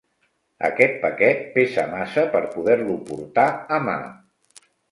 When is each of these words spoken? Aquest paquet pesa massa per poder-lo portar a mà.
Aquest 0.69 0.95
paquet 1.03 1.43
pesa 1.59 1.85
massa 1.93 2.25
per 2.37 2.43
poder-lo 2.57 2.99
portar 3.13 3.47
a 3.79 3.83
mà. 3.87 4.01